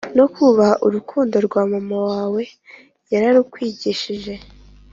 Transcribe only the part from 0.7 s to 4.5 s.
urukundo rwa mama wawe yararukwigishije